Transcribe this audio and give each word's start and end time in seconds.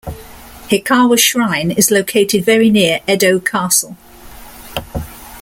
Hikawa 0.69 1.15
Shrine 1.19 1.69
is 1.69 1.91
located 1.91 2.43
very 2.43 2.71
near 2.71 3.01
Edo 3.07 3.37
Castle. 3.39 3.95